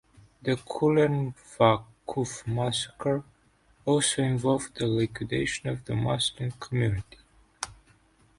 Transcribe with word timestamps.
The 0.41 0.53
Kulen 0.55 1.35
Vakuf 1.59 2.47
massacre 2.47 3.23
also 3.85 4.23
involved 4.23 4.73
the 4.79 4.87
liquidation 4.87 5.69
of 5.69 5.85
the 5.85 5.93
Muslim 5.95 6.49
community. 6.53 7.19